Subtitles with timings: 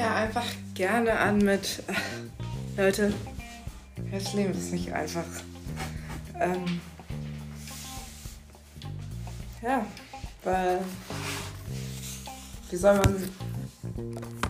[0.00, 2.00] ja einfach gerne an mit, ach,
[2.76, 3.12] Leute,
[4.10, 5.26] das Leben ist nicht einfach.
[6.40, 6.80] Ähm,
[9.60, 9.84] ja,
[10.42, 10.80] weil,
[12.70, 13.28] wie soll man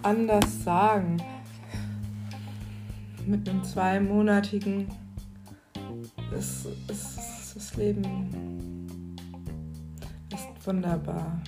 [0.03, 1.21] anders sagen?
[3.27, 4.89] Mit einem zweimonatigen
[6.39, 9.17] ist, ist, ist das Leben
[10.33, 11.43] ist wunderbar.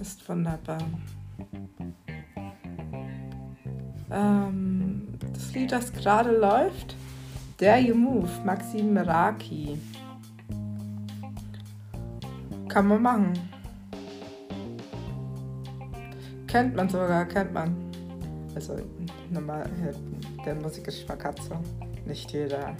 [0.00, 0.82] Ist wunderbar.
[4.10, 6.96] Ähm, das Lied, das gerade läuft,
[7.58, 9.78] Dare You Move, Maxim Meraki.
[12.68, 13.32] Kann man machen.
[16.46, 17.76] Kennt man sogar, kennt man.
[18.54, 18.76] Also
[19.30, 19.68] normal,
[20.44, 21.54] der Musikgeschmack hat so.
[22.06, 22.74] Nicht jeder.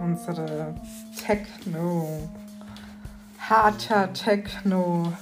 [0.00, 0.74] Unsere
[1.26, 2.28] Techno,
[3.50, 5.12] harter Techno,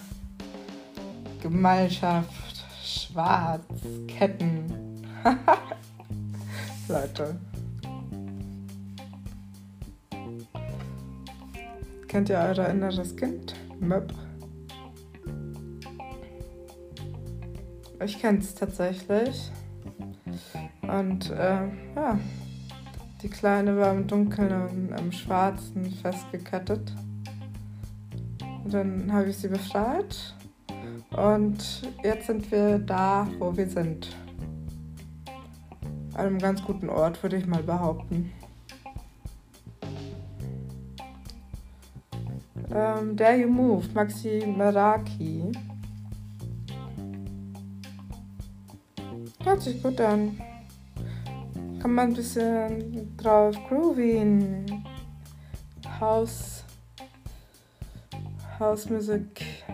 [1.40, 3.64] Gemeinschaft, Schwarz,
[4.06, 5.02] Ketten.
[6.88, 7.40] Leute.
[12.06, 13.54] Kennt ihr euer inneres Kind?
[13.80, 14.12] Möp.
[18.04, 19.50] Ich kenne es tatsächlich.
[20.82, 22.18] Und äh, ja,
[23.22, 26.92] die Kleine war im Dunkeln und im Schwarzen festgekettet.
[28.70, 30.34] Dann habe ich sie befreit.
[31.16, 34.14] Und jetzt sind wir da, wo wir sind.
[36.14, 38.32] An einem ganz guten Ort, würde ich mal behaupten.
[42.74, 45.50] Ähm, Dare You Move, Maxi Meraki.
[49.42, 50.38] Hört sich gut an.
[51.80, 54.66] Kann man ein bisschen drauf groovien.
[58.58, 58.84] Haus.
[58.84, 59.64] Hausmusik.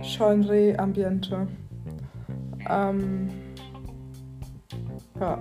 [0.00, 1.46] Genre, Ambiente.
[2.68, 3.28] Ähm,
[5.20, 5.38] ja.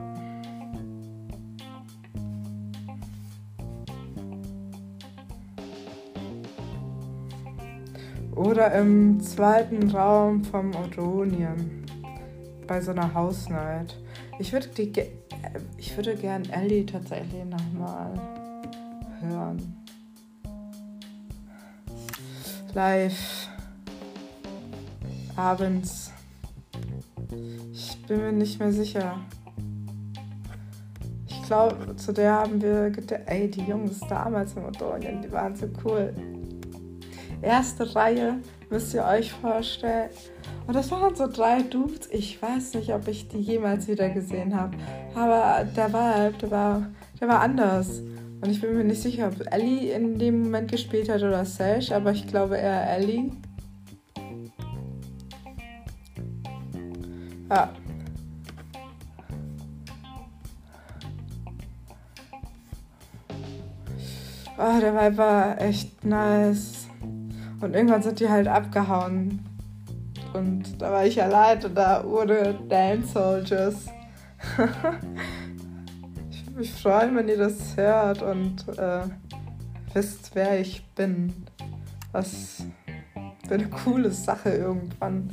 [8.35, 11.85] Oder im zweiten Raum vom Odonien.
[12.68, 13.97] Bei so einer Hausnight.
[14.40, 14.91] Ich würde die
[15.78, 18.13] ich würde gern Ellie tatsächlich nochmal
[19.19, 19.81] hören.
[22.74, 23.50] Live.
[25.36, 26.12] Abends.
[27.74, 29.20] Ich bin mir nicht mehr sicher.
[31.28, 35.56] Ich glaube, zu der haben wir gedacht, ey, die Jungs damals im Odonien, die waren
[35.56, 36.14] so cool.
[37.42, 38.40] Erste Reihe,
[38.70, 40.10] müsst ihr euch vorstellen.
[40.68, 42.08] Und das waren so drei Dudes.
[42.12, 44.78] Ich weiß nicht, ob ich die jemals wieder gesehen habe.
[45.14, 46.88] Aber der Vibe, der war,
[47.20, 48.02] der war anders.
[48.41, 51.91] Und ich bin mir nicht sicher, ob Ellie in dem Moment gespielt hat oder Sash,
[51.91, 53.31] aber ich glaube eher Ellie.
[57.50, 57.72] Ja.
[64.57, 66.88] Oh, der Vibe war echt nice.
[67.62, 69.46] Und irgendwann sind die halt abgehauen.
[70.34, 73.85] Und da war ich allein und da ohne Dance Soldiers.
[76.56, 79.03] mich freuen, wenn ihr das hört und äh,
[79.94, 81.34] wisst, wer ich bin.
[82.12, 82.66] Was
[83.47, 85.29] für eine coole Sache irgendwann.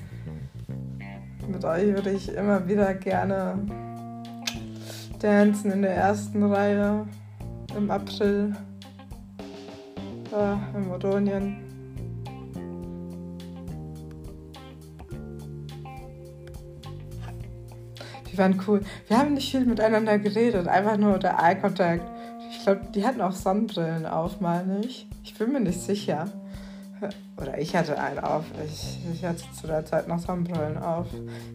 [1.46, 3.58] Mit euch würde ich immer wieder gerne
[5.18, 7.06] dancen in der ersten Reihe
[7.76, 8.54] im April
[10.32, 11.67] äh, in Modonien.
[18.38, 18.82] Waren cool.
[19.08, 22.04] Wir haben nicht viel miteinander geredet, einfach nur der Eye Contact.
[22.50, 25.08] Ich glaube, die hatten auch Sonnenbrillen auf, meine ich.
[25.24, 26.28] Ich bin mir nicht sicher.
[27.36, 28.44] Oder ich hatte einen auf.
[28.64, 31.06] Ich, ich hatte zu der Zeit noch Sonnenbrillen auf.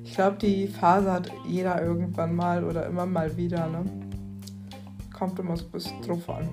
[0.04, 3.68] Ich glaube, die Phase hat jeder irgendwann mal oder immer mal wieder.
[3.68, 3.86] Ne?
[5.14, 6.50] Kommt immer so ein bisschen drauf an.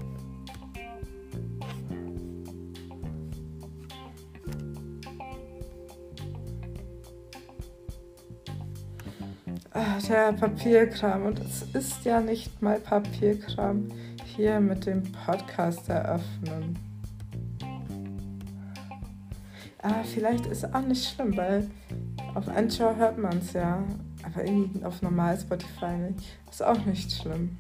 [10.02, 11.26] Ach, der Papierkram.
[11.26, 13.88] Und es ist ja nicht mal Papierkram
[14.24, 16.78] hier mit dem Podcast eröffnen.
[19.82, 21.70] Aber vielleicht ist auch nicht schlimm, weil
[22.34, 23.82] auf Anschau hört man es ja.
[24.22, 26.38] Aber irgendwie auf normal Spotify nicht.
[26.50, 27.58] Ist auch nicht schlimm.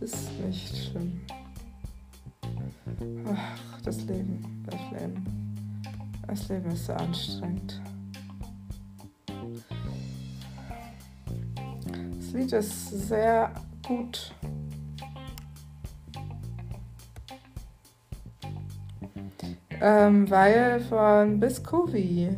[0.00, 1.20] Ist nicht schlimm.
[3.26, 5.54] Ach, das Leben, das Leben.
[6.26, 7.80] Das Leben ist so anstrengend.
[12.30, 13.50] Das Lied ist sehr
[13.84, 14.32] gut.
[19.80, 22.36] Ähm, weil von Biscovi.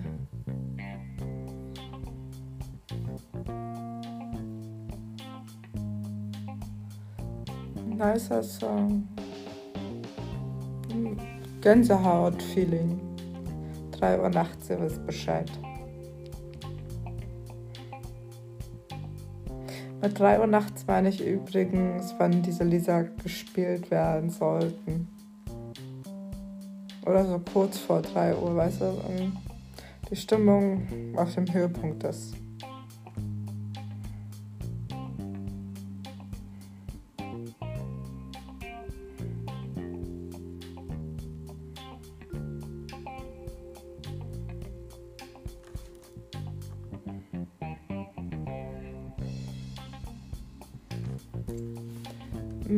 [7.85, 9.07] Nicer Song.
[10.91, 11.19] Hm,
[11.61, 12.99] Gänsehaut-Feeling.
[13.91, 15.51] 3 Uhr nachts, ihr wisst Bescheid.
[20.03, 25.07] Mit 3 Uhr nachts meine ich übrigens, wann diese Lieder gespielt werden sollten.
[27.07, 29.01] Oder so kurz vor 3 Uhr, weißt du,
[30.11, 32.35] die Stimmung auf dem Höhepunkt ist.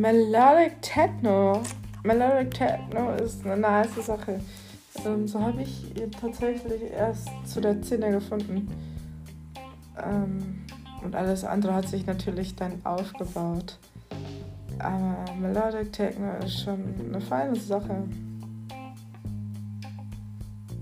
[0.04, 1.62] Melodic Techno.
[2.02, 4.38] Melodic Techno ist eine nice Sache.
[5.02, 8.68] Ähm, so habe ich tatsächlich erst zu der Szene gefunden.
[9.96, 10.66] Ähm,
[11.02, 13.78] und alles andere hat sich natürlich dann aufgebaut.
[14.78, 18.06] Aber Melodic Techno ist schon eine feine Sache.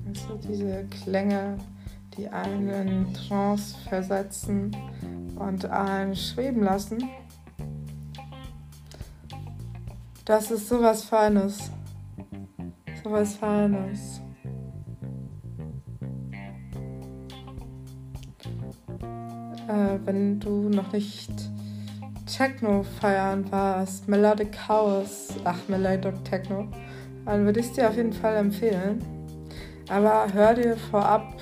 [0.09, 1.59] Also diese Klänge,
[2.17, 4.77] die einen in Trance versetzen
[5.37, 7.09] und einen schweben lassen.
[10.33, 11.71] Das ist sowas Feines.
[13.05, 14.23] Sowas Feines.
[19.69, 21.31] Äh, wenn du noch nicht
[22.25, 26.67] Techno feiern warst, Melodic House, ach, Melodic Techno,
[27.27, 29.05] dann würde ich es dir auf jeden Fall empfehlen.
[29.91, 31.35] Aber hör dir vorab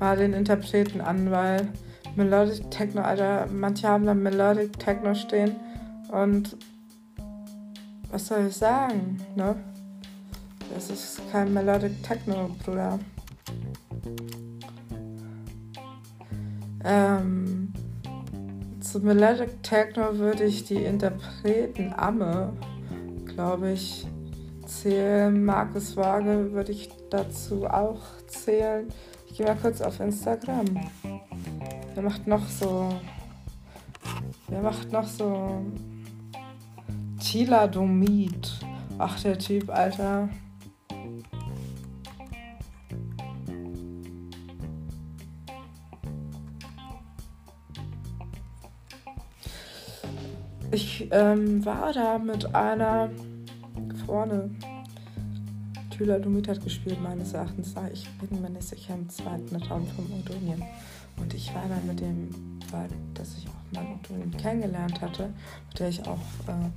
[0.00, 1.68] mal den Interpreten an, weil
[2.16, 5.56] Melodic Techno, Alter, manche haben da Melodic Techno stehen
[6.10, 6.56] und
[8.12, 9.56] was soll ich sagen, ne?
[10.72, 12.98] Das ist kein Melodic Techno, Bruder.
[16.84, 17.72] Ähm,
[18.80, 22.52] zu Melodic Techno würde ich die Interpreten Amme,
[23.24, 24.06] glaube ich,
[24.66, 25.42] zählen.
[25.44, 28.88] Markus Waage würde ich dazu auch zählen.
[29.26, 30.66] Ich gehe mal kurz auf Instagram.
[31.94, 32.90] Wer macht noch so.
[34.48, 35.64] Wer macht noch so
[37.22, 38.50] Tiladomid.
[38.98, 40.28] Ach, der Typ, Alter.
[50.72, 53.10] Ich ähm, war da mit einer
[54.04, 54.50] vorne.
[55.90, 57.74] Tyladomid hat gespielt, meines Erachtens.
[57.92, 60.62] Ich bin mir nicht sicher im zweiten Raum von Odonien.
[61.18, 65.32] Und ich war da mit dem, weil, dass ich auch mal Odonien kennengelernt hatte,
[65.68, 66.70] mit der ich auch äh,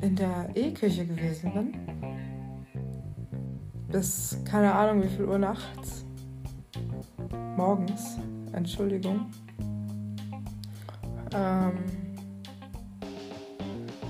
[0.00, 1.72] in der E-Küche gewesen bin.
[3.90, 6.04] Bis keine Ahnung wie viel Uhr nachts.
[7.56, 8.18] Morgens,
[8.52, 9.26] Entschuldigung.
[11.34, 11.72] Ähm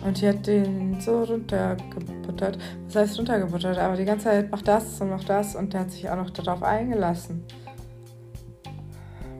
[0.04, 2.58] und die hat den so runtergebuttert.
[2.86, 5.90] Das heißt runtergebuttert, aber die ganze Zeit macht das und macht das und der hat
[5.90, 7.44] sich auch noch darauf eingelassen.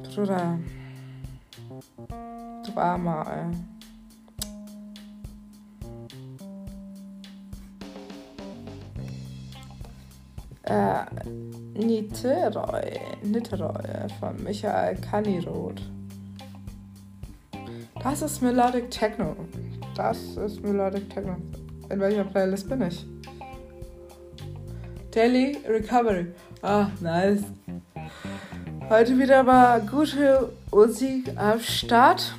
[0.03, 0.59] Bruder.
[2.67, 3.78] Du Armer, ey.
[10.69, 11.07] Äh,
[11.75, 15.81] Niteroi, Niteroi von Michael Kaniroth.
[18.03, 19.35] Das ist Melodic Techno.
[19.97, 21.37] Das ist Melodic Techno.
[21.89, 23.07] In welcher Playlist bin ich?
[25.11, 26.27] Daily Recovery.
[26.61, 27.45] Ah, nice.
[28.91, 32.35] Heute wieder mal gute Musik am Start.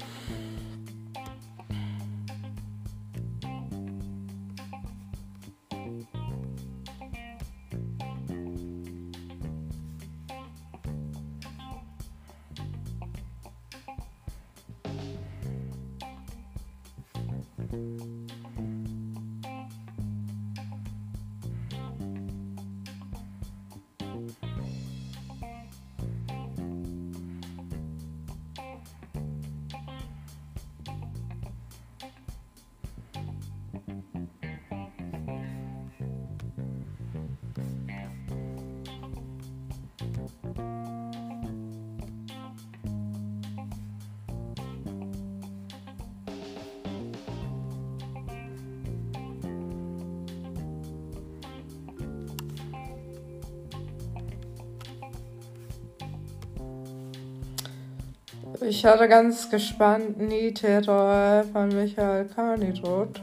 [58.62, 63.22] Ich hatte ganz gespannt Niterói äh, von Michael Carnidot.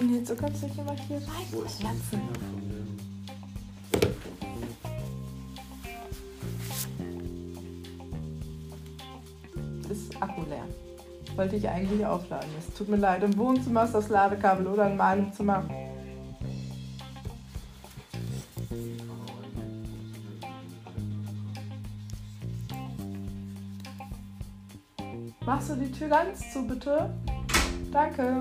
[0.00, 1.46] Und jetzt so kannst du jemand hier rein.
[1.50, 2.82] Wo ist mein Finger von dem?
[9.90, 10.64] ist Akku leer.
[11.36, 12.48] Wollte ich eigentlich aufladen.
[12.58, 15.62] Es tut mir leid, im Wohnzimmer ist das Ladekabel oder in meinem Zimmer.
[25.62, 27.08] Machst du die Tür ganz zu, bitte?
[27.92, 28.40] Danke.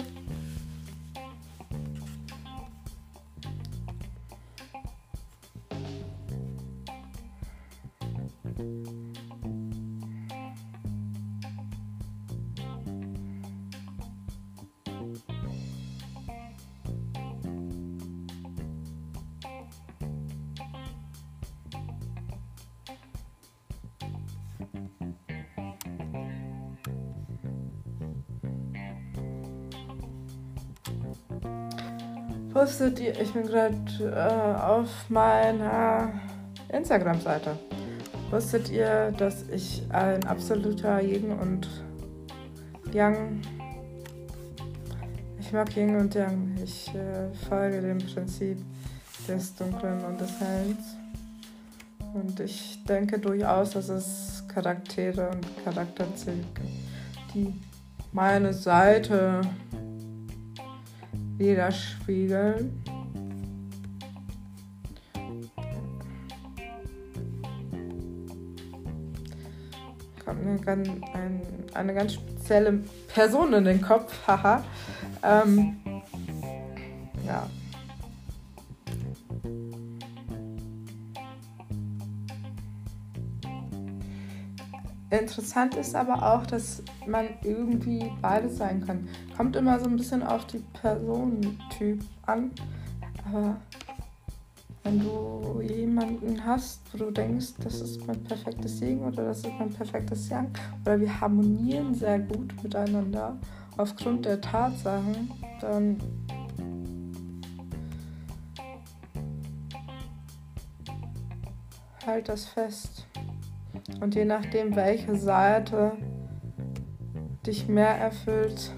[32.81, 36.13] Wusstet ihr, ich bin gerade äh, auf meiner
[36.69, 37.55] Instagram-Seite.
[38.31, 41.69] Wusstet ihr, dass ich ein absoluter Yin und
[42.91, 43.43] Yang.
[45.39, 46.55] Ich mag Yin und Yang.
[46.63, 48.57] Ich äh, folge dem Prinzip
[49.27, 50.95] des Dunklen und des Hellens.
[52.15, 56.41] Und ich denke durchaus, dass es Charaktere und Charakterzüge
[57.35, 57.53] die
[58.11, 59.41] meine Seite
[61.41, 62.83] widerspiegeln.
[70.23, 71.01] Kommt mir ein,
[71.73, 72.83] eine ganz spezielle
[73.13, 74.63] Person in den Kopf, haha.
[75.23, 75.80] ähm,
[85.21, 89.07] Interessant ist aber auch, dass man irgendwie beides sein kann.
[89.37, 92.49] Kommt immer so ein bisschen auf die Personentyp an.
[93.27, 93.57] Aber
[94.83, 99.51] wenn du jemanden hast, wo du denkst, das ist mein perfektes Segen oder das ist
[99.59, 100.49] mein perfektes Yang,
[100.83, 103.37] oder wir harmonieren sehr gut miteinander
[103.77, 105.97] aufgrund der Tatsachen, dann
[112.07, 113.05] halt das fest.
[113.99, 115.93] Und je nachdem, welche Seite
[117.45, 118.71] dich mehr erfüllt,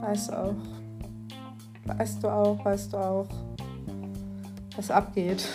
[0.00, 0.54] weißt du auch,
[1.84, 3.28] weißt du auch, weißt du auch,
[4.76, 5.48] was abgeht.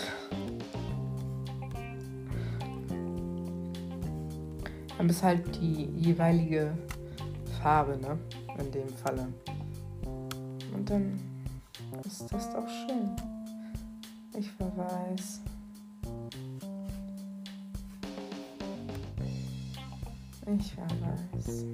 [4.98, 6.76] Dann bist halt die jeweilige
[7.62, 8.18] Farbe, ne?
[8.58, 9.28] In dem Falle.
[10.74, 11.20] Und dann
[12.04, 13.12] ist das doch schön.
[14.36, 15.42] Ich verweis.
[20.50, 21.66] Ich weiß.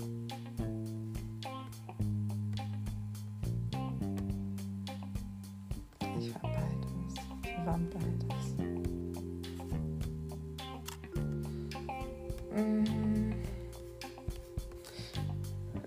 [6.18, 7.14] Ich war beides.
[7.44, 8.56] Wir waren beides.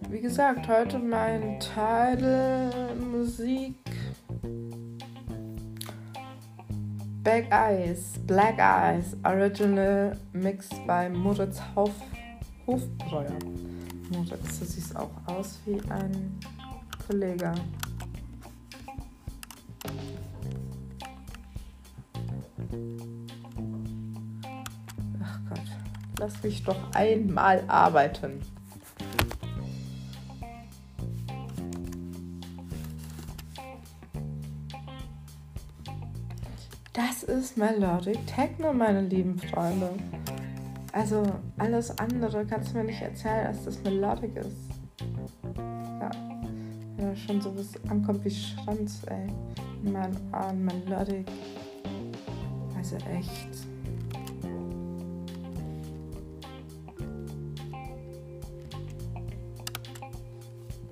[0.08, 3.74] Wie gesagt, heute mein Teil Musik.
[7.24, 11.90] Black Eyes, Black Eyes, Original Mix bei Moritz Hauf
[12.66, 13.38] Hofbreuer.
[14.10, 16.38] Moritz, du siehst auch aus wie ein
[17.06, 17.54] Kollege.
[25.22, 25.60] Ach Gott,
[26.18, 28.42] lass mich doch einmal arbeiten.
[36.92, 39.90] Das ist Melodic Techno, meine lieben Freunde.
[40.96, 41.22] Also
[41.58, 44.56] alles andere kannst du mir nicht erzählen, dass das Melodic ist.
[46.00, 46.10] Ja.
[46.96, 49.26] Wenn da schon sowas ankommt wie Schranz, ey.
[49.84, 51.26] In meinen Ohren Melodic.
[52.74, 53.50] Also echt.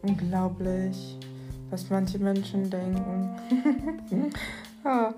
[0.02, 1.18] Unglaublich,
[1.70, 3.30] was manche Menschen denken.
[4.84, 5.14] ja.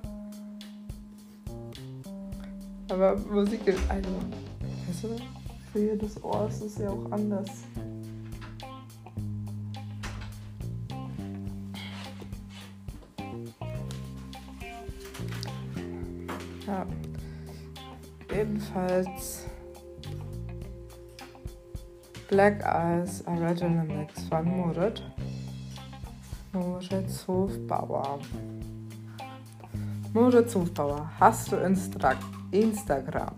[2.89, 4.11] Aber Musik ist also
[5.03, 5.23] Weißt
[5.73, 7.51] für jedes Ohr ist es ja auch anders.
[16.67, 16.87] Ja.
[18.35, 19.45] Ebenfalls
[22.29, 25.03] Black Eyes Original Mix von Moritz.
[26.55, 28.19] Moritz Hofbauer.
[30.15, 32.15] Moritz Hofbauer, hast du Instra
[32.51, 33.35] Instagram?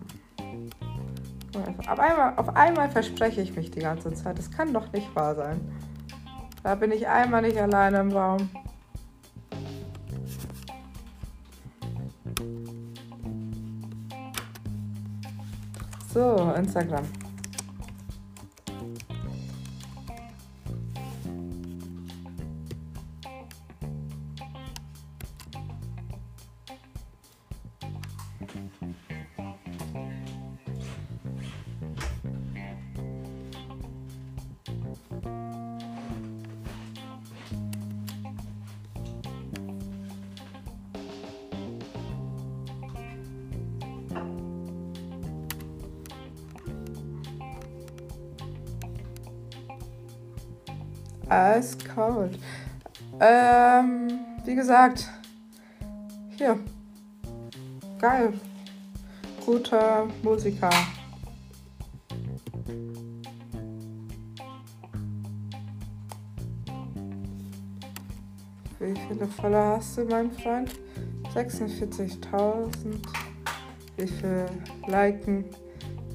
[1.87, 4.37] Auf einmal, auf einmal verspreche ich mich die ganze Zeit.
[4.37, 5.59] Das kann doch nicht wahr sein.
[6.63, 8.49] Da bin ich einmal nicht alleine im Raum.
[16.13, 17.05] So, Instagram.
[51.99, 52.39] Eiskalt.
[53.19, 54.07] Ähm,
[54.45, 55.09] wie gesagt,
[56.37, 56.57] hier.
[57.99, 58.31] Geil.
[59.45, 60.69] Guter Musiker.
[68.79, 70.71] Wie viele Follower hast du, mein Freund?
[71.33, 72.69] 46.000.
[73.97, 74.45] Wie viel
[74.87, 75.43] liken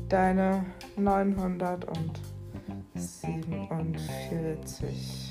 [0.08, 0.64] deine
[0.96, 2.20] 900 und
[2.94, 5.23] 47.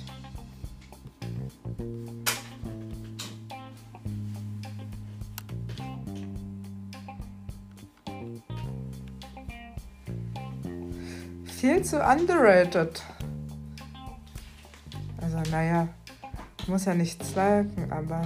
[11.63, 13.01] Viel zu underrated.
[15.21, 15.87] Also naja,
[16.67, 18.25] muss ja nichts liken, aber...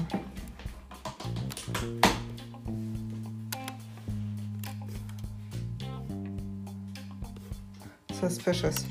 [8.20, 8.86] Suspicious.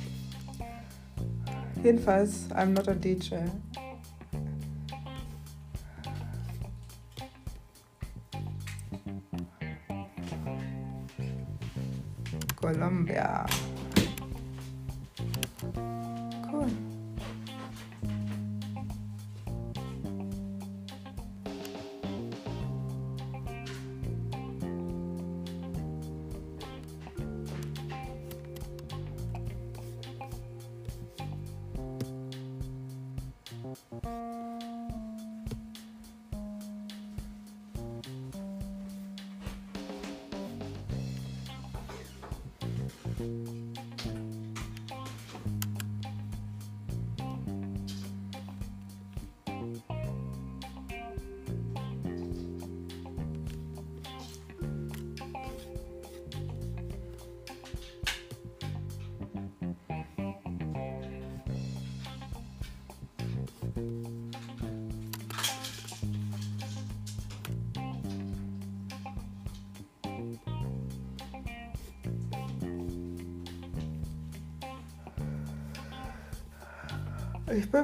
[1.82, 3.49] Jedenfalls, I'm not a DJ.
[12.66, 13.75] Colombia.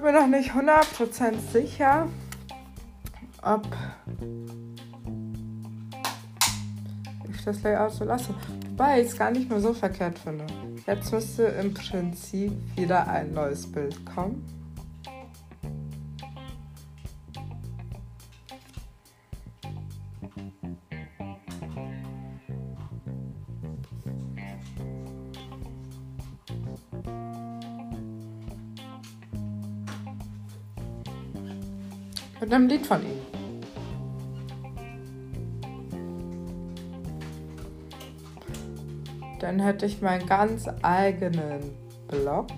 [0.02, 2.08] Bin mir noch nicht 100% sicher,
[3.42, 3.66] ob
[7.30, 8.34] ich das Layout so lasse.
[8.70, 10.46] Wobei ich es gar nicht mehr so verkehrt finde.
[10.86, 14.44] Jetzt müsste im Prinzip wieder ein neues Bild kommen.
[32.82, 33.20] Lied von ihm.
[39.38, 41.72] Dann hätte ich meinen ganz eigenen
[42.08, 42.48] Blog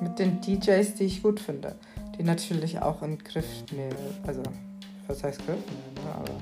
[0.00, 1.76] mit den DJs, die ich gut finde.
[2.18, 3.96] Die natürlich auch in Griff nehmen.
[4.26, 4.42] Also,
[5.06, 6.08] was heißt Griff nehmen?
[6.14, 6.32] Aber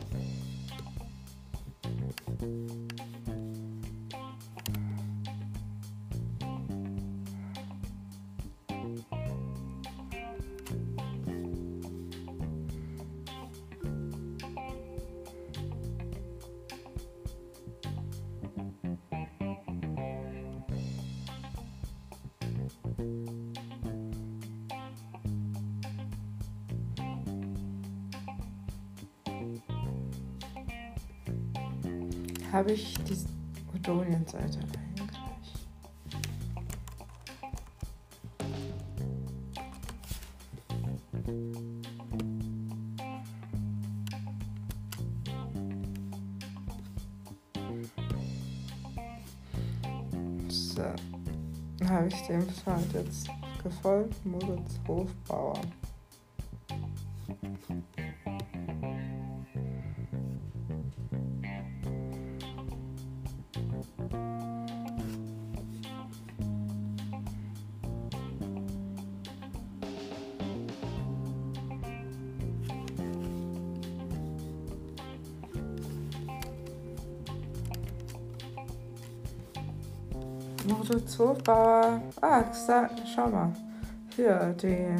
[52.34, 53.28] dem Pfad jetzt
[53.62, 55.53] gefolgt, Moritz Hofbauer.
[81.18, 82.00] Hofbauer.
[82.20, 82.44] Ah,
[83.14, 83.52] schau mal.
[84.16, 84.94] Hier, die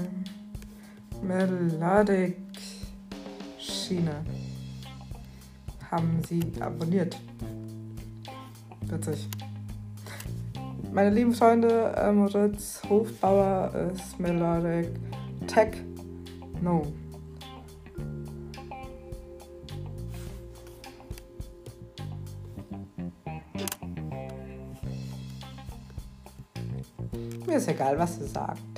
[1.23, 2.37] Melodic
[3.59, 4.25] Schiene.
[5.91, 7.19] Haben sie abonniert.
[8.83, 9.29] Witzig.
[10.93, 14.91] Meine lieben Freunde, äh, Moritz Hofbauer ist Melodic
[15.47, 15.77] Tech.
[16.61, 16.87] No.
[27.55, 28.74] Mir ist egal, was sie sagt.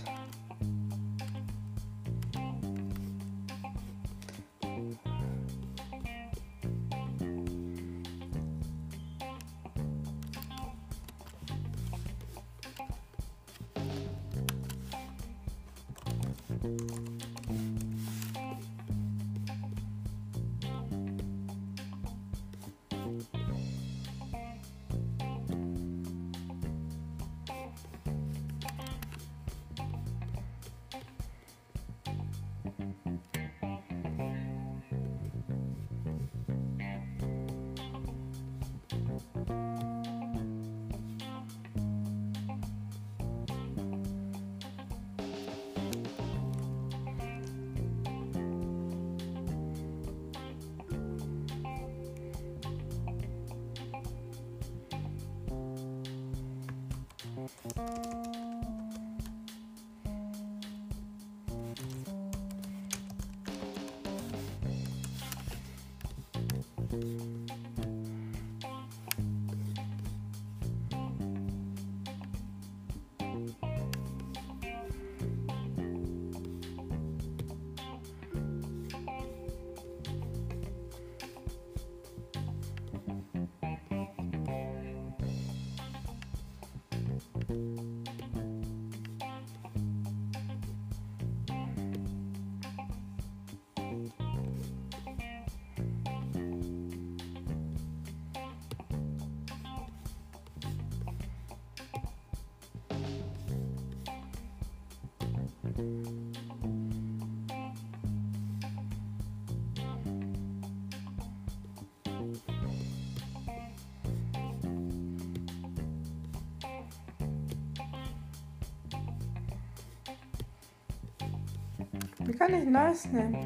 [122.18, 123.36] Wie kann ich nice nehmen?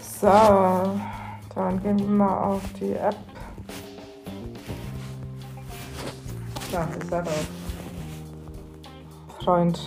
[0.00, 3.31] So, dann gehen wir mal auf die App.
[6.72, 7.30] Ja, ist er doch.
[9.44, 9.78] Freund.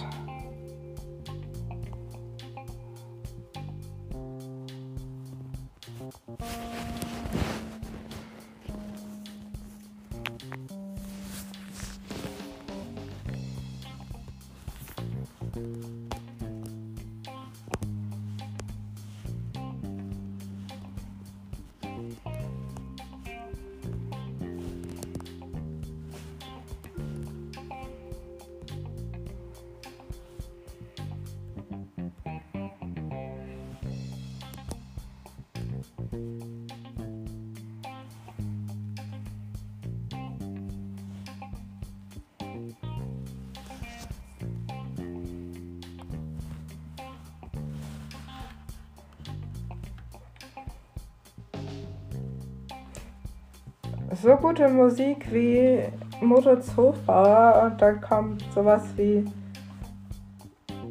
[54.56, 55.84] Gute Musik wie
[56.22, 59.26] Moritz Hofbauer und dann kommt sowas wie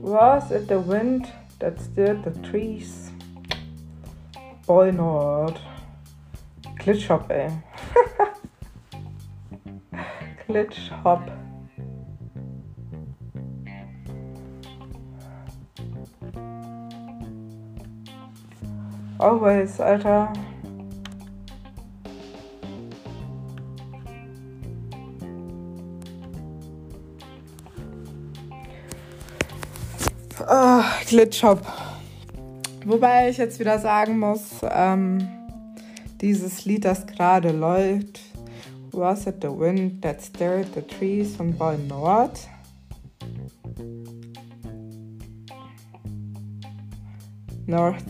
[0.03, 3.11] Was it the wind that stirred the trees?
[4.67, 5.59] Boy Nord.
[6.79, 7.49] Glitchhop, ey.
[10.47, 11.23] Glitchhop.
[19.19, 20.31] Always, Alter.
[31.15, 31.61] Glitchhop.
[32.85, 35.29] Wobei ich jetzt wieder sagen muss, ähm,
[36.21, 38.21] dieses Lied, das gerade läuft,
[38.91, 42.37] Was it the wind that stirred the trees von Boy Nord?
[47.67, 48.05] North.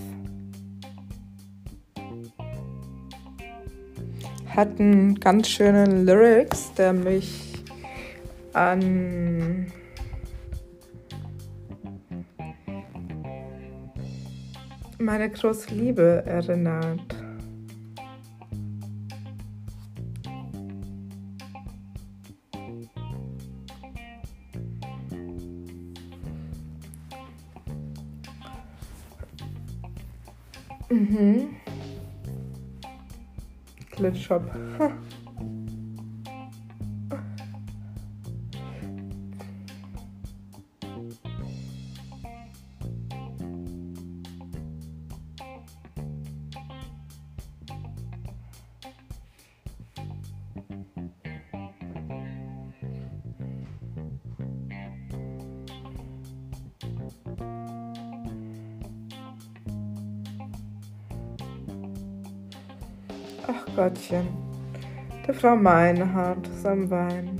[4.47, 7.53] Hat einen ganz schönen Lyrics, der mich
[8.55, 9.71] an
[15.05, 17.15] meine große Liebe erinnert.
[30.89, 31.51] Mhm.
[33.91, 34.43] Glitchshop.
[65.45, 67.39] der Frau Meinhardt ist am Wein.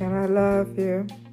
[0.00, 1.23] And I love you.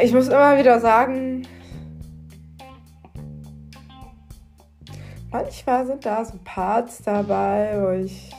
[0.00, 1.42] Ich muss immer wieder sagen,
[5.30, 8.30] manchmal sind da so Parts dabei, wo ich.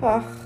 [0.00, 0.45] Ach.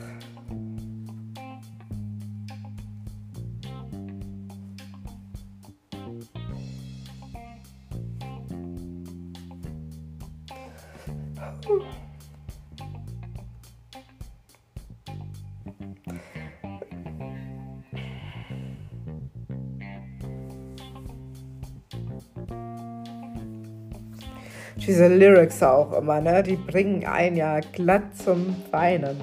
[25.20, 26.42] Lyrics auch immer, ne?
[26.42, 29.20] Die bringen einen ja glatt zum Weinen.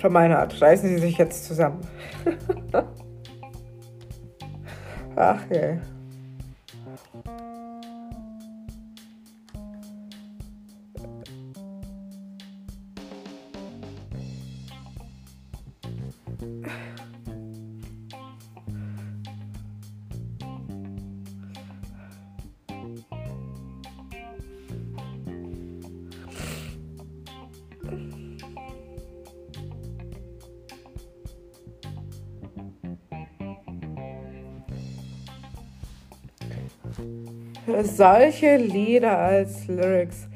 [0.00, 0.58] Von meiner Art.
[0.62, 1.80] Reißen sie sich jetzt zusammen.
[5.16, 5.76] Ach je.
[37.82, 40.26] Solche Lieder als Lyrics.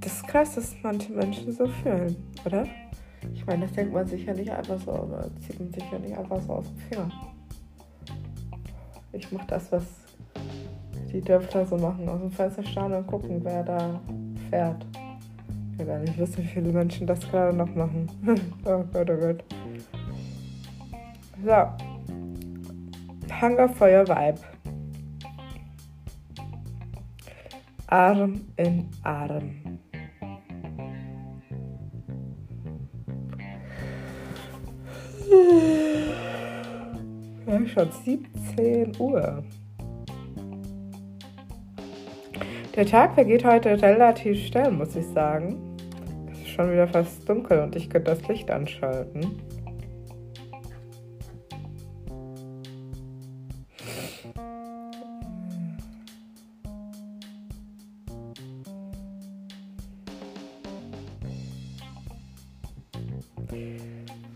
[0.00, 2.66] Das ist krass, dass manche Menschen so fühlen, oder?
[3.32, 5.98] Ich meine, das denkt man sich ja nicht einfach so, aber zieht man sich ja
[5.98, 7.10] nicht einfach so aus dem Finger.
[9.12, 9.84] Ich mache das, was
[11.12, 14.00] die Dörfler so machen, aus dem Fenster starren und gucken, wer da
[14.50, 14.84] fährt.
[15.72, 18.10] Ich will gar nicht wissen, wie viele Menschen das gerade noch machen.
[18.64, 19.44] oh Gott, oh Gott.
[21.44, 21.84] So.
[23.40, 24.53] Hunger Feuer Vibe.
[27.94, 29.78] Arm in Arm.
[37.46, 39.44] Ja, schon 17 Uhr.
[42.74, 45.76] Der Tag vergeht heute relativ schnell, muss ich sagen.
[46.32, 49.40] Es ist schon wieder fast dunkel und ich könnte das Licht anschalten.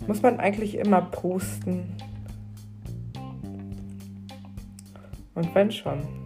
[0.08, 1.94] Muss man eigentlich immer posten?
[5.34, 6.17] Und wenn schon.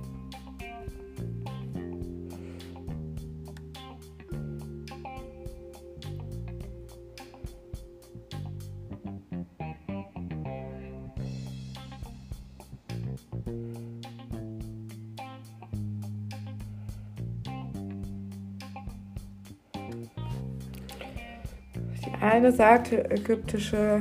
[22.42, 24.00] Eine sagte ägyptische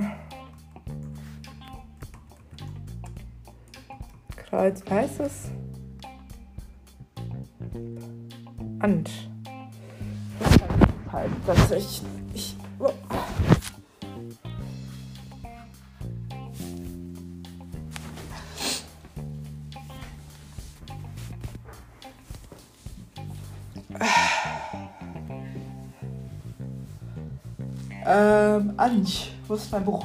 [4.36, 5.52] Kreuz, heißt es?
[8.80, 9.12] And.
[11.12, 11.32] Halt,
[11.70, 12.02] ich.
[12.34, 12.56] ich
[28.82, 30.04] Anch, wo ist mein Buch?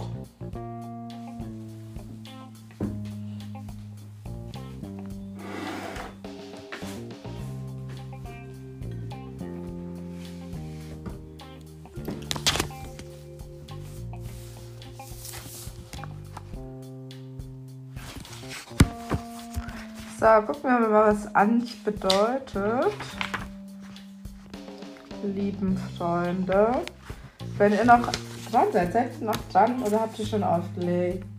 [20.21, 22.93] So, gucken wir mal, was Anch bedeutet.
[25.23, 26.83] Lieben Freunde.
[27.57, 28.13] Wenn ihr noch
[28.51, 31.36] dran seid, ihr noch dran oder habt ihr schon aufgelegt?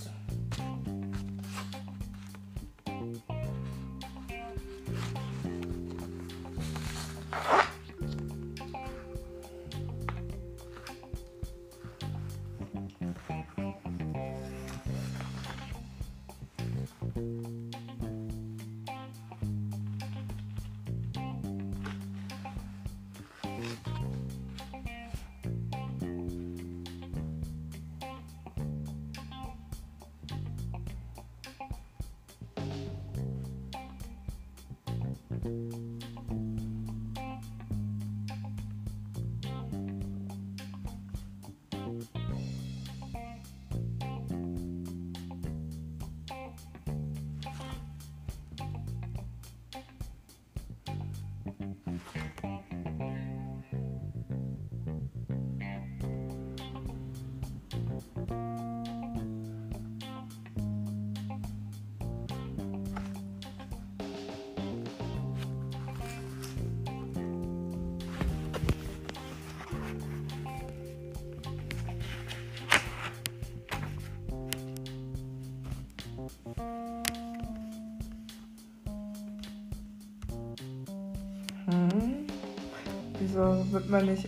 [83.38, 84.28] Wieso wird man nicht.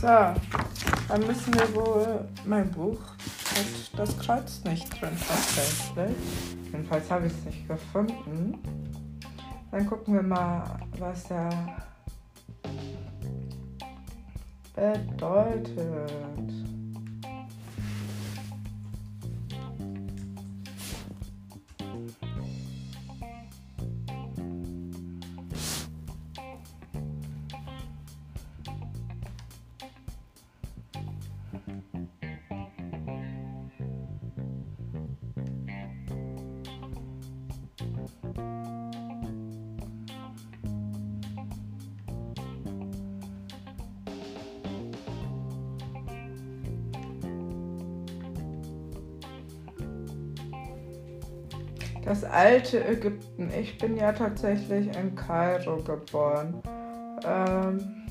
[0.00, 3.09] So, dann müssen wir wohl mein Buch
[4.00, 6.16] das Kreuz nicht drin tatsächlich.
[6.72, 8.58] Jedenfalls habe ich es nicht gefunden.
[9.70, 11.50] Dann gucken wir mal, was er
[14.74, 16.12] bedeutet.
[52.40, 53.50] Alte Ägypten.
[53.60, 56.62] Ich bin ja tatsächlich in Kairo geboren.
[57.22, 58.06] Ähm,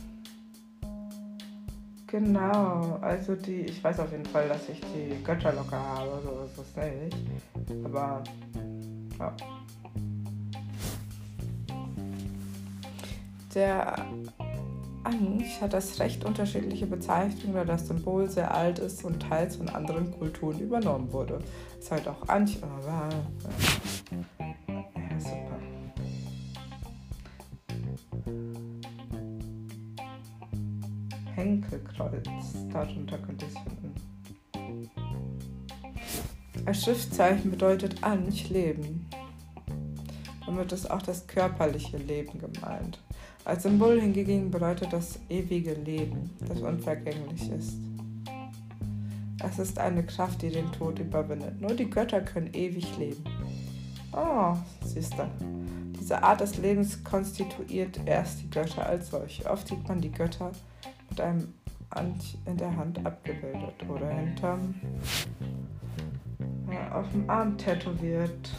[2.06, 6.46] genau, also die, ich weiß auf jeden Fall, dass ich die Götter locker habe, so
[6.46, 7.86] ist es nicht.
[7.86, 8.24] Aber,
[9.18, 9.34] ja.
[13.56, 13.96] Der
[15.06, 19.70] Anch hat das recht unterschiedliche Bezeichnungen, da das Symbol sehr alt ist und teils von
[19.70, 21.40] anderen Kulturen übernommen wurde.
[21.80, 22.60] Ist halt auch Anch.
[22.62, 23.10] Oh, ja,
[32.86, 33.96] darunter könnte ich es finden.
[36.66, 39.08] Als Schriftzeichen bedeutet Anch Leben.
[40.46, 43.00] Damit ist auch das körperliche Leben gemeint.
[43.46, 47.78] Als Symbol hingegen bedeutet das ewige Leben, das unvergänglich ist.
[49.42, 51.62] Es ist eine Kraft, die den Tod überwindet.
[51.62, 53.24] Nur die Götter können ewig leben.
[54.12, 55.30] Oh, siehst du.
[56.00, 59.50] Diese Art des Lebens konstituiert erst die Götter als solche.
[59.50, 60.52] Oft sieht man die Götter
[61.10, 61.54] mit einem
[62.46, 64.76] in der Hand abgebildet oder hinterm
[66.72, 68.52] ja, auf dem Arm tätowiert.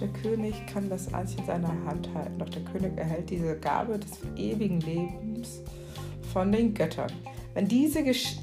[0.00, 3.98] der König kann das Eis in seiner Hand halten, doch der König erhält diese Gabe
[3.98, 5.60] des ewigen Lebens
[6.32, 7.12] von den Göttern.
[7.54, 8.00] Wenn, diese,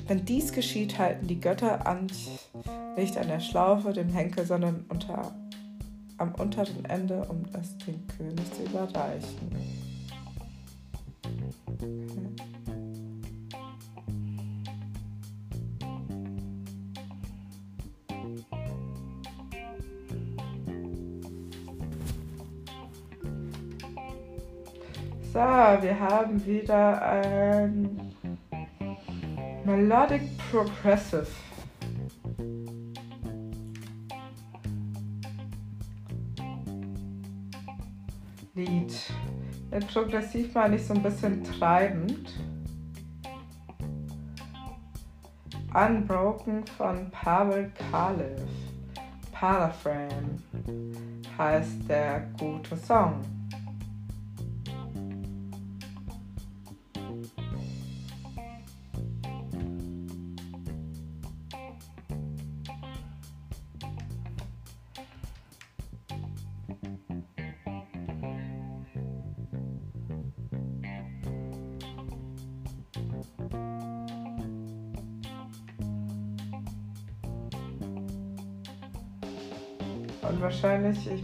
[0.08, 2.08] wenn dies geschieht, halten die Götter an,
[2.96, 5.34] nicht an der Schlaufe, dem Henkel, sondern unter,
[6.18, 9.52] am unteren Ende, um es dem König zu überreichen.
[25.34, 28.14] So, wir haben wieder ein
[29.66, 31.28] Melodic Progressive.
[38.58, 38.92] Lied.
[39.70, 42.34] Mit progressiv meine ich so ein bisschen treibend.
[45.76, 48.42] Unbroken von Pavel Kalev.
[49.32, 50.42] Paraframe
[51.38, 53.22] heißt der gute Song.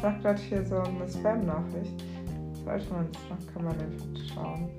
[0.04, 2.04] Mache gerade hier so eine Spam-Nachricht.
[2.66, 4.70] Sollte man das noch, kann man einfach schauen.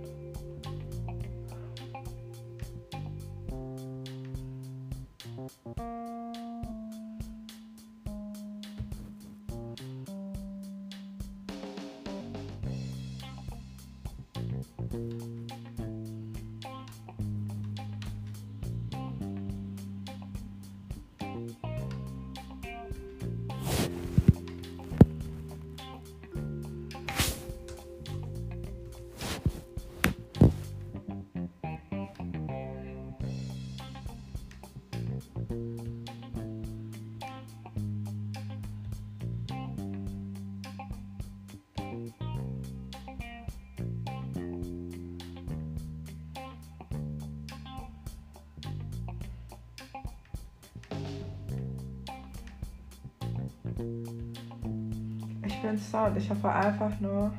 [56.05, 56.19] Sound.
[56.19, 57.33] Ich hoffe einfach nur,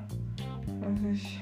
[0.82, 1.40] dass ich.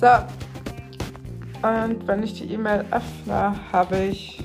[0.00, 0.37] So.
[1.62, 4.37] Und wenn ich die E-Mail öffne, habe ich.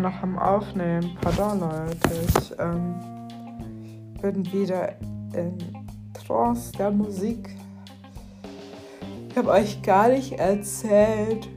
[0.00, 1.16] Noch am Aufnehmen.
[1.20, 2.10] Pardon, Leute.
[2.38, 2.94] Ich ähm,
[4.20, 4.92] bin wieder
[5.34, 5.56] in
[6.14, 7.50] Trance der Musik.
[9.28, 11.48] Ich habe euch gar nicht erzählt.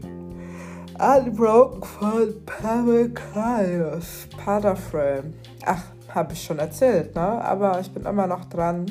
[1.00, 4.28] Unbroken von Pavel Kaios.
[4.44, 5.34] Paterframe.
[5.66, 7.22] Ach, habe ich schon erzählt, ne?
[7.22, 8.86] Aber ich bin immer noch dran.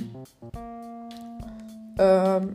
[1.99, 2.55] Ähm,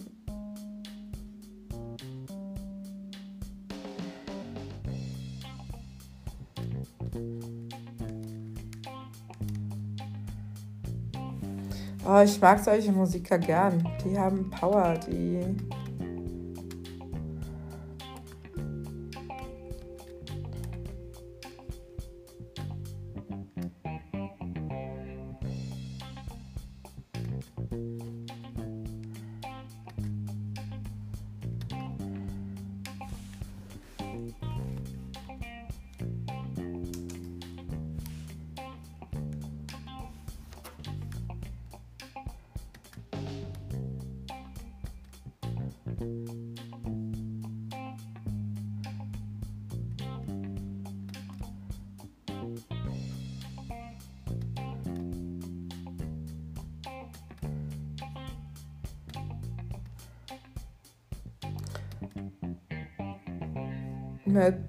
[12.09, 13.85] Oh, ich mag solche Musiker gern.
[14.05, 15.41] Die haben Power, die.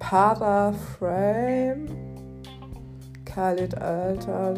[0.09, 1.87] Mit Paraframe.
[3.27, 4.55] Khalid Alter,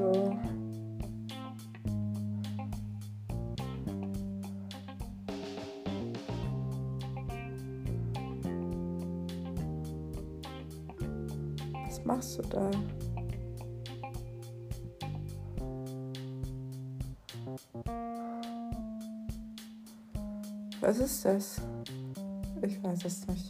[11.84, 12.70] Was machst du da?
[20.80, 21.61] Was ist das?
[22.62, 23.49] Ich weiß es nicht.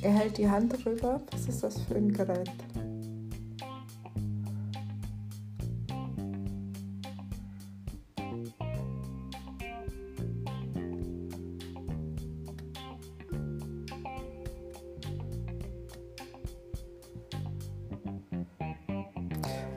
[0.00, 1.20] Er hält die Hand drüber.
[1.32, 2.50] Was ist das für ein Gerät?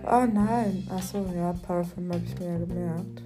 [0.04, 0.86] Oh nein.
[0.90, 3.21] Achso, ja, Parfüm habe ich mir ja gemerkt.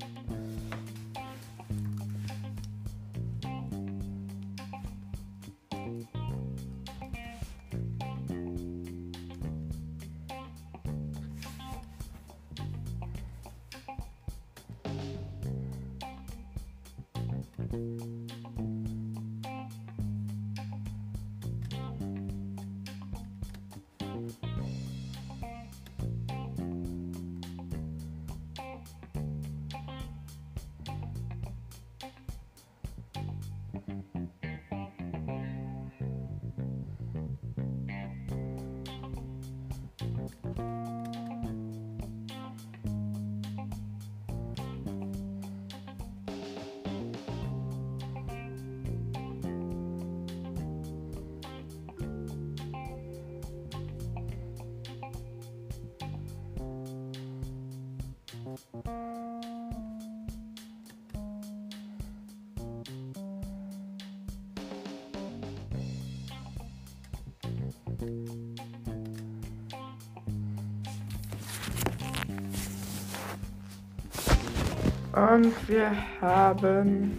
[75.35, 77.14] Und wir haben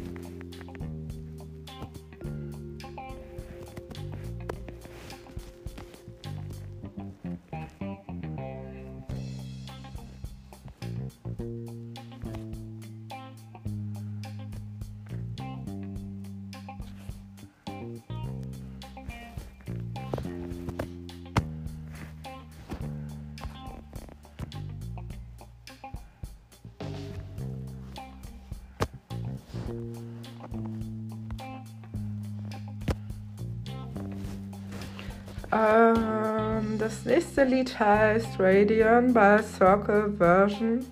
[35.57, 40.85] Ähm, das nächste Lied heißt Radion bei Circle Version.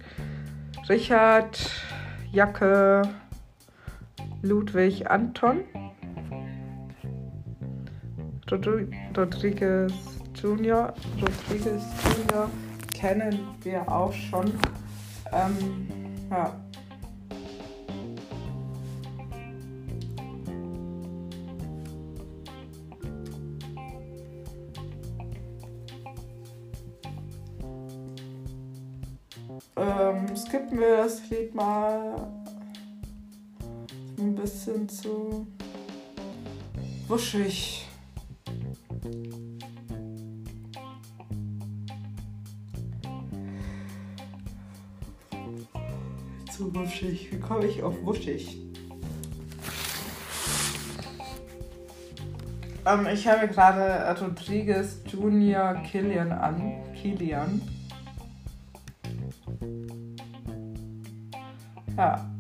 [0.89, 1.59] Richard
[2.33, 3.03] Jacke
[4.43, 5.65] Ludwig Anton.
[8.51, 9.93] Rodriguez
[10.35, 10.95] Junior.
[11.21, 12.49] Rodriguez Junior
[12.93, 14.47] kennen wir auch schon.
[15.33, 15.89] Ähm,
[16.31, 16.64] ja.
[31.55, 32.17] Mal
[34.19, 35.47] ein bisschen zu
[37.07, 37.89] wuschig.
[46.51, 47.33] Zu wuschig.
[47.33, 48.59] Wie komme ich auf wuschig?
[52.87, 56.83] Ähm, ich habe gerade Rodriguez Junior Killian an.
[57.01, 57.63] Killian.
[61.97, 62.34] Ja.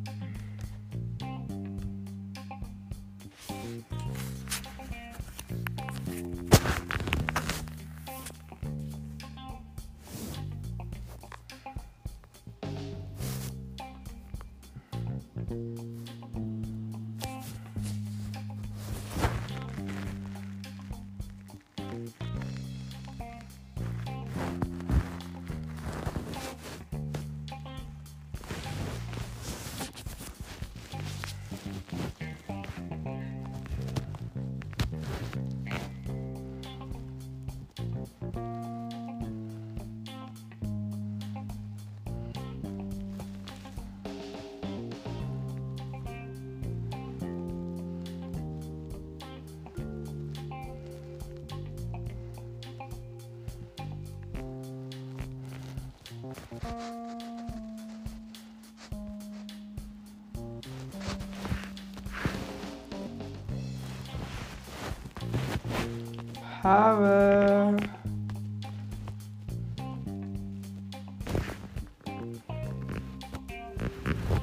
[66.62, 67.76] Habe.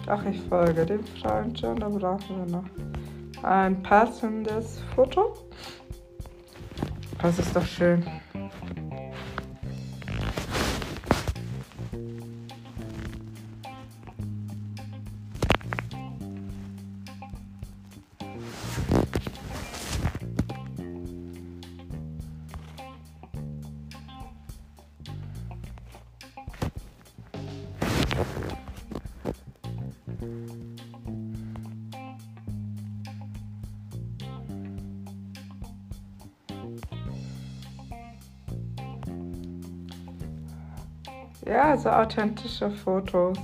[0.07, 2.65] Ach, ich folge dem Freund schon, da brauchen wir noch
[3.43, 5.33] ein passendes Foto.
[7.21, 8.05] Das ist doch schön.
[41.83, 43.37] Ja, so authentische Fotos.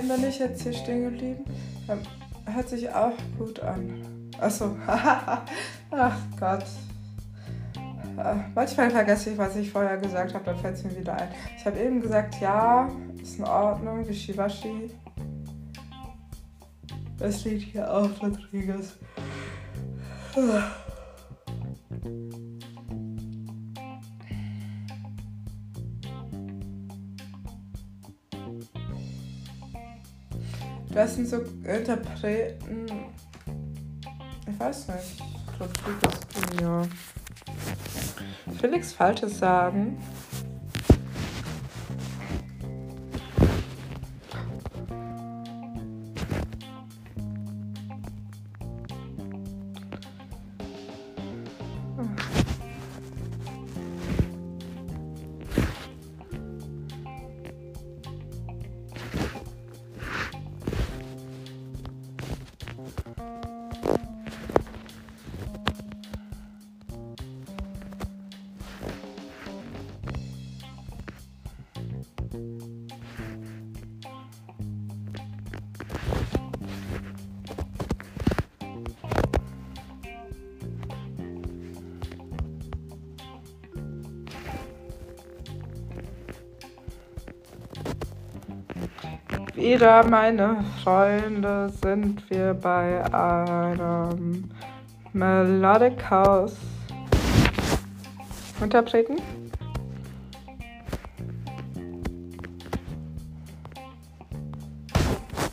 [0.00, 1.44] Wem bin ich jetzt hier stehen geblieben?
[1.86, 1.98] Ähm,
[2.46, 4.30] hört sich auch gut an.
[4.40, 5.46] Achso, ach
[6.38, 6.64] Gott.
[8.16, 11.28] Äh, manchmal vergesse ich, was ich vorher gesagt habe, dann fällt es mir wieder ein.
[11.54, 12.90] Ich habe eben gesagt, ja,
[13.20, 14.90] ist in Ordnung, Wischiwaschi.
[17.18, 18.96] Es liegt hier auf Rodriguez.
[31.00, 32.84] Das sind so Interpreten.
[34.46, 35.22] Ich weiß nicht.
[35.58, 36.20] Rodriguez
[36.50, 36.86] Junior.
[38.60, 39.96] Felix Falsches sagen.
[89.60, 94.50] Wieder, meine Freunde, sind wir bei einem
[95.12, 96.56] Melodic House
[98.62, 99.16] Interpreten.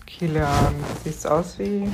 [0.06, 1.90] Kilian, siehst aus wie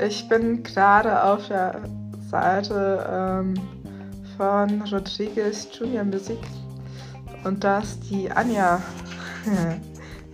[0.00, 1.82] ich bin gerade auf der
[2.30, 3.54] Seite ähm,
[4.36, 6.40] von Rodriguez Junior Musik
[7.44, 8.80] und da ist die Anja.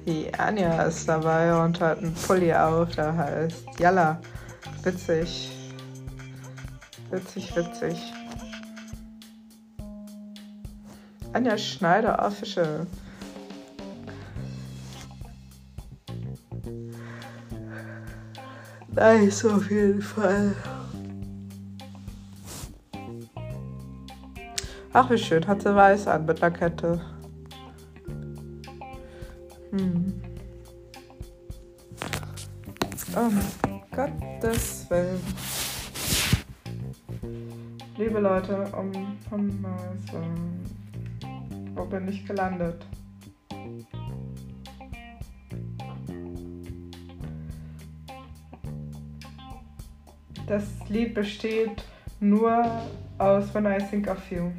[0.06, 4.20] Die Anja ist dabei und hat einen Pulli auf, der heißt Yalla.
[4.82, 5.50] Witzig.
[7.10, 8.12] Witzig, witzig.
[11.32, 12.86] Anja Schneider Official.
[18.94, 20.54] Nice auf jeden Fall.
[24.92, 25.44] Ach, wie schön.
[25.46, 27.00] Hat sie weiß an mit einer Kette.
[29.72, 30.22] Hm.
[33.16, 33.40] Um
[33.90, 35.20] Gottes Willen.
[37.96, 38.92] Liebe Leute, um,
[39.30, 40.20] um also,
[41.74, 42.86] wo bin ich gelandet?
[50.94, 51.84] Lied besteht
[52.20, 52.64] nur
[53.18, 54.52] aus When I Think of You.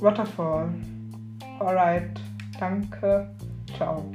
[0.00, 0.72] Waterfall.
[1.60, 2.18] Alright.
[2.58, 3.28] Danke.
[3.76, 4.10] Ciao.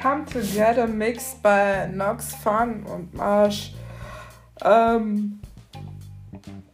[0.00, 3.74] Come Together mixed bei Nox Fun und Marsch.
[4.62, 5.40] Ähm.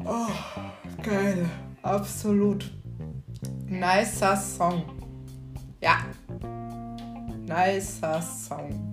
[0.05, 0.27] Oh,
[1.03, 1.49] geil.
[1.81, 2.71] Absolut.
[3.67, 4.83] Nicer Song.
[5.81, 6.01] Ja.
[7.47, 8.90] Nicer Song.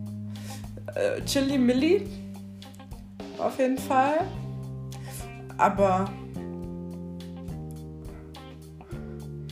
[0.95, 2.07] Äh, Chili Milli.
[3.37, 4.19] Auf jeden Fall.
[5.57, 6.09] Aber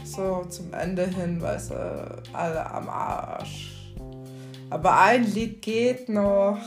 [0.03, 3.93] so zum Ende hin, weißt du, alle am Arsch.
[4.69, 6.57] Aber ein Lied geht noch.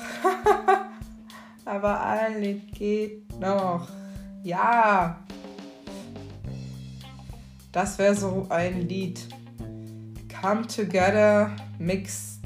[1.65, 3.89] Aber ein Lied geht noch.
[4.43, 5.19] Ja.
[7.73, 9.21] Das wäre so ein Lied.
[10.41, 12.38] Come Together Mixed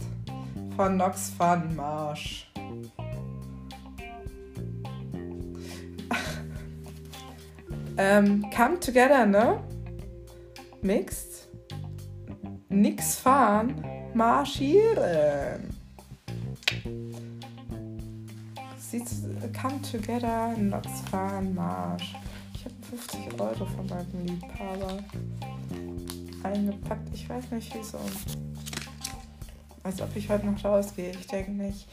[0.76, 2.50] von Nox Fun Marsch.
[7.96, 9.60] ähm, come Together, ne?
[10.82, 11.48] Mixed.
[12.68, 13.82] Nix fahren,
[14.14, 15.72] marschieren.
[19.60, 22.14] Come together, Nox fahren, marsch.
[22.54, 24.98] Ich habe 50 Euro von meinem Liebhaber
[26.42, 27.14] eingepackt.
[27.14, 27.98] Ich weiß nicht wieso.
[29.84, 31.10] Als ob ich heute noch rausgehe.
[31.10, 31.88] Ich denke nicht.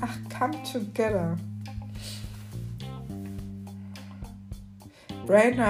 [0.00, 1.36] Ach, come together.
[5.26, 5.62] Brain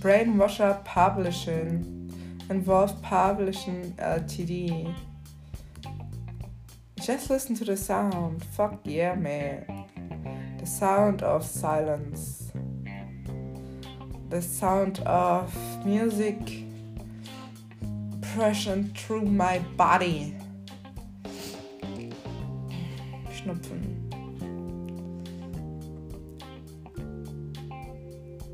[0.00, 2.10] Brainwasher Publishing.
[2.48, 4.94] Involved Publishing Ltd.
[6.96, 8.44] Just listen to the sound.
[8.56, 9.64] Fuck yeah, man.
[10.58, 12.52] The sound of silence.
[14.30, 15.54] The sound of
[15.86, 16.67] music
[18.38, 20.32] pressing through my body.
[23.34, 24.08] Schnupfen.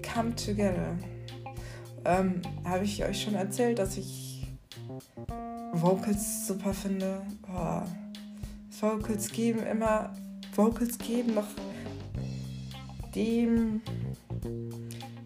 [0.03, 0.97] Come Together.
[2.07, 4.47] Ähm, Habe ich euch schon erzählt, dass ich
[5.75, 7.21] Vocals super finde?
[7.47, 7.87] Boah.
[8.81, 10.15] Vocals geben immer,
[10.55, 11.49] Vocals geben noch
[13.15, 13.83] dem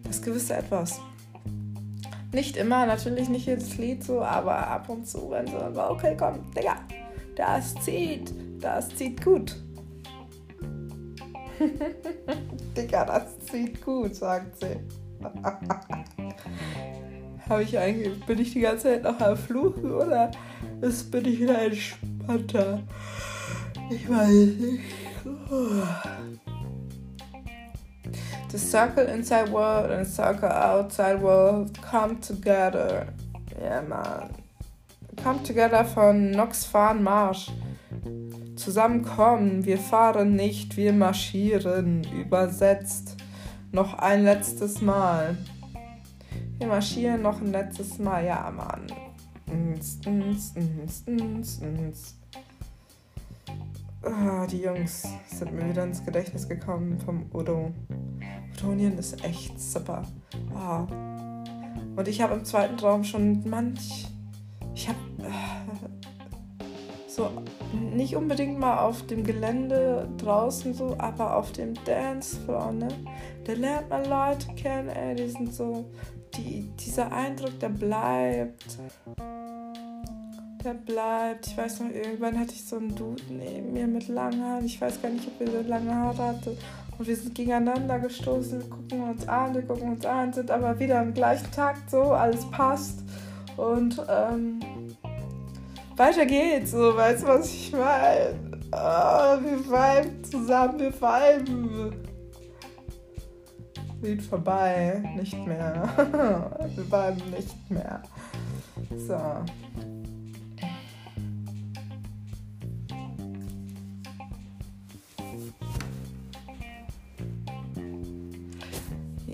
[0.03, 0.99] das gewisse Etwas.
[2.31, 6.15] Nicht immer, natürlich nicht jedes Lied so, aber ab und zu, wenn so ein Vocal
[6.15, 6.75] kommt, Digga,
[7.35, 9.55] das zieht, das zieht gut.
[12.77, 14.79] Digga, das zieht gut, sagt sie.
[17.49, 20.29] Habe ich eigentlich, bin ich die ganze Zeit noch am Fluchen oder
[20.81, 22.83] ist, bin ich wieder entspannter?
[23.89, 24.83] Ich weiß nicht.
[28.51, 33.07] The circle inside world and circle outside world come together.
[33.61, 34.35] Yeah, man.
[35.23, 37.51] Come together von Nox fahren Marsch.
[38.55, 42.03] Zusammenkommen, wir fahren nicht, wir marschieren.
[42.05, 43.17] Übersetzt.
[43.71, 45.37] Noch ein letztes Mal.
[46.57, 48.25] Wir marschieren noch ein letztes Mal.
[48.25, 48.87] Ja, Mann.
[54.01, 57.73] Ah, die Jungs sind mir wieder ins Gedächtnis gekommen vom Udo.
[58.57, 60.03] Udonien ist echt super.
[60.55, 60.87] Ah.
[61.95, 64.07] Und ich habe im zweiten Raum schon manch.
[64.73, 65.89] Ich habe äh,
[67.09, 67.29] so
[67.73, 72.87] nicht unbedingt mal auf dem Gelände draußen so, aber auf dem Dancefloor, ne?
[73.43, 75.91] Da lernt man Leute kennen, ey, die sind so.
[76.35, 78.77] Die, dieser Eindruck, der bleibt
[80.63, 81.47] der bleibt.
[81.47, 84.65] Ich weiß noch, irgendwann hatte ich so einen Dude neben mir mit langen Haaren.
[84.65, 86.57] Ich weiß gar nicht, ob er so lange Haare hatte
[86.97, 90.79] Und wir sind gegeneinander gestoßen, wir gucken uns an, wir gucken uns an, sind aber
[90.79, 93.03] wieder im gleichen Takt, so, alles passt.
[93.57, 94.59] Und ähm,
[95.95, 98.39] weiter geht's, so, weißt du, was ich meine?
[98.71, 101.95] Oh, wir viben zusammen, wir viben.
[104.01, 105.89] Lied vorbei, nicht mehr.
[106.75, 108.01] wir viben nicht mehr.
[109.07, 109.17] So.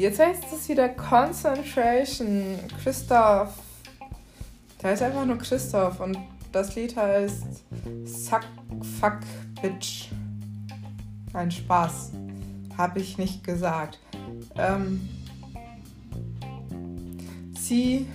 [0.06, 2.60] Jetzt heißt es wieder Concentration.
[2.84, 3.56] Christoph.
[4.80, 6.16] Der heißt einfach nur Christoph und
[6.52, 7.64] das Lied heißt
[8.06, 8.44] Suck
[9.00, 9.22] Fuck
[9.60, 10.10] Bitch.
[11.34, 12.12] Ein Spaß.
[12.78, 13.98] Habe ich nicht gesagt.
[14.56, 15.10] Ähm,
[17.58, 18.06] sie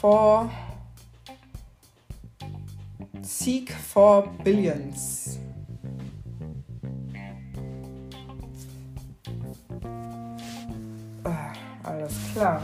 [0.00, 0.48] for
[3.22, 5.27] Seek for Billions.
[12.38, 12.60] Klar.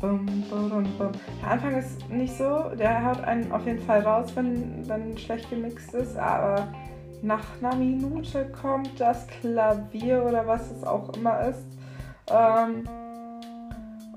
[0.00, 1.12] Bum, bum, bum.
[1.42, 5.48] Der Anfang ist nicht so, der haut einen auf jeden Fall raus, wenn dann schlecht
[5.50, 6.68] gemixt ist, aber
[7.22, 11.66] nach einer Minute kommt das Klavier oder was es auch immer ist
[12.28, 12.88] ähm,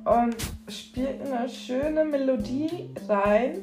[0.05, 0.35] und
[0.71, 3.57] spielt eine schöne Melodie rein.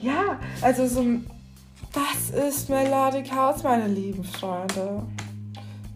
[0.00, 1.04] Ja, also so,
[1.92, 5.02] das ist Melodic House, meine lieben Freunde.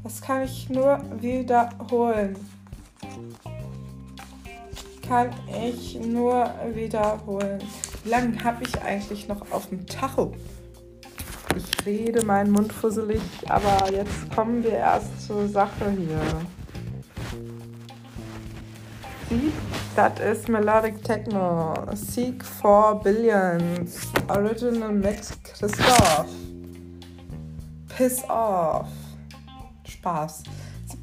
[0.07, 2.36] Das kann ich nur wiederholen.
[5.09, 5.30] Kann
[5.68, 7.59] ich nur wiederholen.
[8.04, 10.32] Wie lange habe ich eigentlich noch auf dem Tacho?
[11.57, 16.20] Ich rede meinen Mund fusselig, aber jetzt kommen wir erst zur Sache hier.
[19.28, 19.52] Sie,
[19.96, 21.74] das ist Melodic Techno.
[21.94, 24.02] Seek for Billions.
[24.28, 26.28] Original Mix Christoph.
[27.88, 28.86] Piss off.
[30.07, 30.44] Spaß.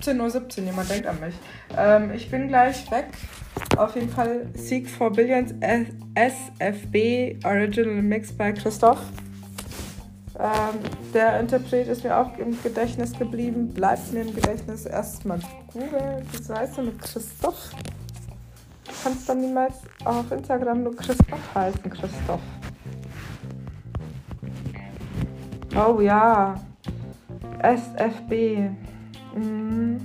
[0.01, 1.35] 17.17 Uhr, 17, jemand denkt an mich.
[1.77, 3.07] Ähm, ich bin gleich weg.
[3.75, 5.53] Auf jeden Fall Seek for Billions
[6.15, 9.01] SFB Original Mix bei Christoph.
[10.39, 10.79] Ähm,
[11.13, 14.85] der Interpret ist mir auch im Gedächtnis geblieben, bleibt mir im Gedächtnis.
[14.85, 15.39] Erstmal
[15.73, 17.71] googeln, wie heißt du mit Christoph?
[18.85, 19.75] Du kannst dann niemals
[20.05, 22.41] auf Instagram nur Christoph heißen, Christoph.
[25.75, 26.55] Oh ja,
[27.63, 28.69] SFB.
[29.35, 29.99] Mhm.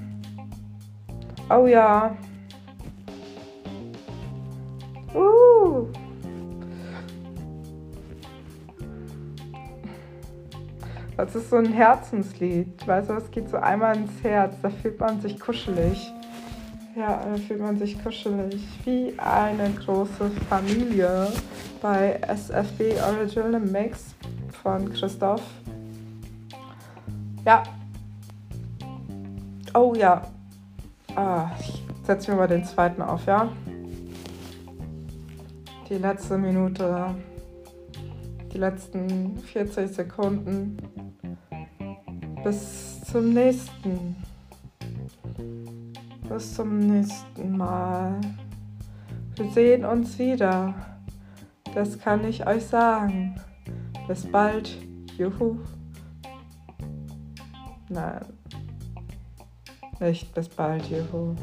[1.51, 2.16] Oh ja.
[5.14, 5.87] Uh.
[11.16, 12.87] Das ist so ein Herzenslied.
[12.87, 14.55] Weißt du, es geht so einmal ins Herz.
[14.62, 16.12] Da fühlt man sich kuschelig.
[16.95, 18.62] Ja, da fühlt man sich kuschelig.
[18.85, 21.29] Wie eine große Familie
[21.81, 24.14] bei SFB Original Mix
[24.62, 25.43] von Christoph.
[27.45, 27.62] Ja,
[29.81, 30.22] Oh ja.
[31.14, 33.49] Ah, ich setze mir mal den zweiten auf, ja?
[35.89, 37.14] Die letzte Minute.
[38.53, 40.79] Die letzten 40 Sekunden.
[42.43, 44.16] Bis zum nächsten.
[46.29, 48.20] Bis zum nächsten Mal.
[49.37, 50.74] Wir sehen uns wieder.
[51.72, 53.41] Das kann ich euch sagen.
[54.09, 54.76] Bis bald.
[55.16, 55.59] Juhu.
[57.89, 58.38] Nein.
[60.01, 61.34] Echt, bis bald, Juhu.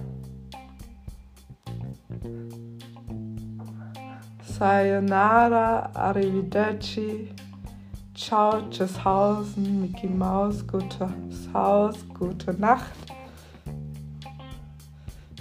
[4.43, 7.29] Sayonara, Arrivederci,
[8.15, 11.09] Ciao, Tschüsshausen, Mickey Maus, gutes
[11.53, 12.93] Haus, gute Nacht.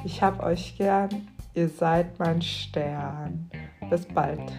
[0.04, 3.48] Ich hab euch gern, ihr seid mein Stern.
[3.88, 4.52] Bis bald.